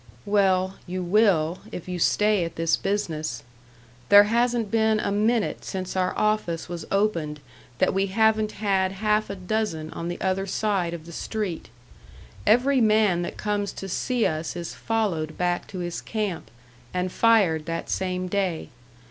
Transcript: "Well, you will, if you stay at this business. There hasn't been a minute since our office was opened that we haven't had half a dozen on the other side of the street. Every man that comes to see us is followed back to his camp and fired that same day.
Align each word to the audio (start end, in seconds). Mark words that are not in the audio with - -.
"Well, 0.25 0.77
you 0.87 1.03
will, 1.03 1.59
if 1.71 1.87
you 1.87 1.99
stay 1.99 2.43
at 2.43 2.55
this 2.55 2.75
business. 2.75 3.43
There 4.09 4.23
hasn't 4.23 4.71
been 4.71 4.99
a 4.99 5.11
minute 5.11 5.63
since 5.63 5.95
our 5.95 6.17
office 6.17 6.67
was 6.67 6.87
opened 6.89 7.39
that 7.77 7.93
we 7.93 8.07
haven't 8.07 8.53
had 8.53 8.93
half 8.93 9.29
a 9.29 9.35
dozen 9.35 9.91
on 9.91 10.07
the 10.07 10.19
other 10.19 10.47
side 10.47 10.95
of 10.95 11.05
the 11.05 11.11
street. 11.11 11.69
Every 12.47 12.81
man 12.81 13.21
that 13.21 13.37
comes 13.37 13.71
to 13.73 13.87
see 13.87 14.25
us 14.25 14.55
is 14.55 14.73
followed 14.73 15.37
back 15.37 15.67
to 15.67 15.77
his 15.77 16.01
camp 16.01 16.49
and 16.95 17.11
fired 17.11 17.67
that 17.67 17.87
same 17.91 18.27
day. 18.27 18.69